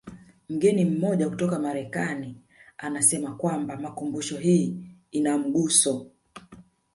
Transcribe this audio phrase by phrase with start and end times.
[0.49, 2.35] Mgeni mmoja kutoka Marekani
[2.77, 4.75] anasema kwamba makumbusho hii
[5.11, 6.11] ina mguso